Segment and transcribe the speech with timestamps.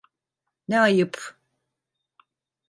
[0.67, 1.37] Ne ayıp.